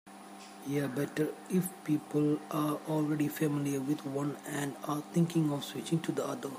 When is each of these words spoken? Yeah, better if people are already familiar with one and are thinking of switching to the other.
Yeah, 0.65 0.87
better 0.87 1.27
if 1.47 1.67
people 1.83 2.39
are 2.49 2.79
already 2.89 3.27
familiar 3.27 3.79
with 3.79 4.03
one 4.03 4.35
and 4.47 4.75
are 4.85 5.03
thinking 5.13 5.51
of 5.51 5.63
switching 5.63 5.99
to 5.99 6.11
the 6.11 6.25
other. 6.25 6.49